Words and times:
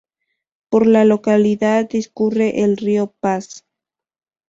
Por 0.69 0.87
la 0.87 1.05
localidad 1.05 1.87
discurre 1.87 2.63
el 2.63 2.75
río 2.77 3.13
Paz. 3.19 3.65